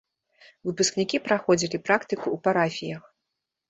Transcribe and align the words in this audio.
Выпускнікі 0.69 1.21
праходзілі 1.29 1.83
практыку 1.87 2.23
ў 2.23 2.37
парафіях. 2.49 3.01